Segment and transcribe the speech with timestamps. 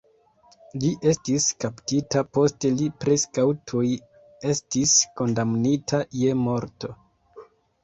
[0.83, 3.85] Li estis kaptita, poste li preskaŭ tuj
[4.55, 6.95] estis kondamnita je morto.